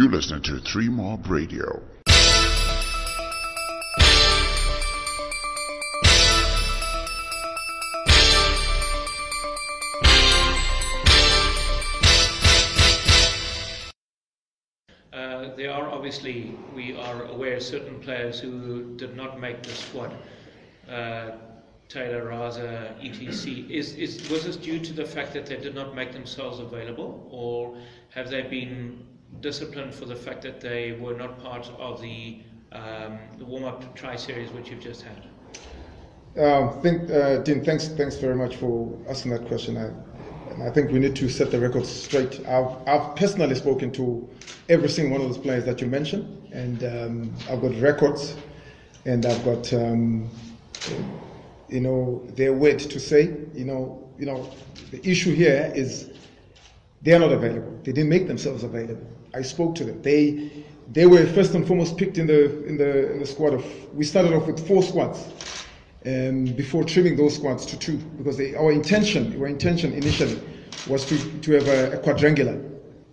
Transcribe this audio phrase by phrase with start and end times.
[0.00, 1.82] You listen to Three Mob Radio.
[15.12, 20.16] Uh, there are obviously, we are aware, certain players who did not make the squad.
[20.88, 21.32] Uh,
[21.90, 23.68] Taylor, Raza, etc.
[23.68, 27.28] Is, is, was this due to the fact that they did not make themselves available,
[27.30, 27.76] or
[28.08, 29.06] have they been
[29.40, 32.40] disciplined for the fact that they were not part of the,
[32.72, 35.24] um, the warm-up try series which you've just had?
[36.38, 39.76] Um, think, uh, Dean, thanks, thanks very much for asking that question.
[39.76, 39.90] I,
[40.52, 42.40] and I think we need to set the record straight.
[42.46, 44.28] I've, I've personally spoken to
[44.68, 48.36] every single one of those players that you mentioned, and um, I've got records,
[49.06, 50.28] and I've got, um,
[51.68, 53.36] you know, their word to say.
[53.54, 54.50] You know, you know,
[54.90, 56.10] the issue here is
[57.02, 57.78] they are not available.
[57.82, 59.06] They didn't make themselves available.
[59.34, 60.02] I spoke to them.
[60.02, 63.64] They, they were first and foremost picked in the in the in the squad of.
[63.94, 65.28] We started off with four squads
[66.06, 70.40] um, before trimming those squads to two because they, our intention, our intention initially
[70.88, 72.58] was to, to have a, a, quadrangular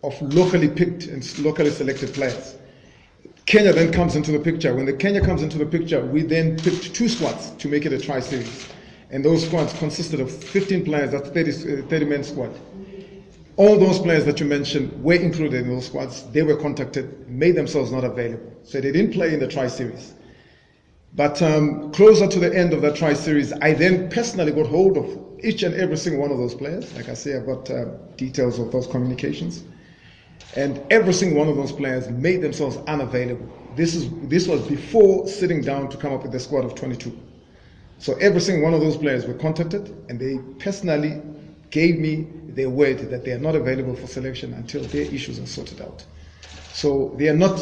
[0.03, 2.57] of locally picked and locally selected players.
[3.45, 4.73] Kenya then comes into the picture.
[4.73, 7.93] When the Kenya comes into the picture, we then picked two squads to make it
[7.93, 8.69] a tri-series.
[9.09, 12.53] And those squads consisted of 15 players, that's 30, uh, 30 men squad.
[13.57, 16.23] All those players that you mentioned were included in those squads.
[16.31, 18.53] They were contacted, made themselves not available.
[18.63, 20.13] So they didn't play in the tri-series.
[21.15, 24.97] But um, closer to the end of that tri series, I then personally got hold
[24.97, 26.93] of each and every single one of those players.
[26.95, 29.63] Like I say, I've got uh, details of those communications.
[30.55, 33.49] And every single one of those players made themselves unavailable.
[33.75, 37.17] This, is, this was before sitting down to come up with the squad of 22.
[37.97, 41.21] So every single one of those players were contacted, and they personally
[41.69, 45.45] gave me their word that they are not available for selection until their issues are
[45.45, 46.05] sorted out.
[46.73, 47.57] So they are not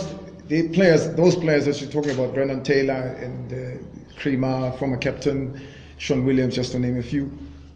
[0.47, 5.59] the players, those players that you're talking about, Brendan Taylor and uh, former captain,
[5.97, 7.31] Sean Williams, just to name a few,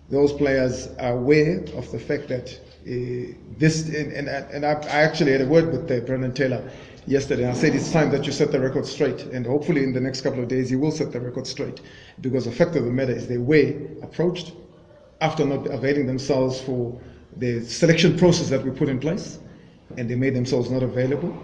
[0.10, 5.02] those players are aware of the fact that uh, this, and, and, and I, I,
[5.02, 6.68] actually had a word with uh, Brendan Taylor
[7.06, 7.44] yesterday.
[7.44, 10.00] And I said it's time that you set the record straight, and hopefully in the
[10.00, 11.82] next couple of days you will set the record straight,
[12.22, 14.54] because the fact of the matter is they were approached
[15.22, 17.00] after not availing themselves for
[17.38, 19.40] the selection process that we put in place,
[19.98, 21.36] and they made themselves not available.